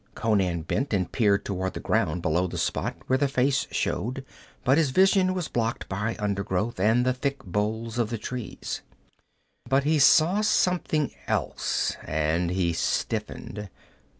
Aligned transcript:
Conan 0.15 0.63
bent 0.63 0.95
and 0.95 1.11
peered 1.11 1.45
toward 1.45 1.75
the 1.75 1.79
ground 1.79 2.23
below 2.23 2.47
the 2.47 2.57
spot 2.57 2.95
where 3.05 3.19
the 3.19 3.27
face 3.27 3.67
showed, 3.69 4.25
but 4.63 4.79
his 4.79 4.89
vision 4.89 5.35
was 5.35 5.47
blocked 5.47 5.87
by 5.87 6.15
undergrowth 6.17 6.79
and 6.79 7.05
the 7.05 7.13
thick 7.13 7.43
boles 7.43 7.99
of 7.99 8.09
the 8.09 8.17
trees. 8.17 8.81
But 9.69 9.83
he 9.83 9.99
saw 9.99 10.41
something 10.41 11.11
else, 11.27 11.95
and 12.03 12.49
he 12.49 12.73
stiffened. 12.73 13.69